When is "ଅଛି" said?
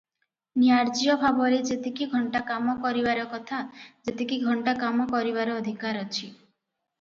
6.09-6.25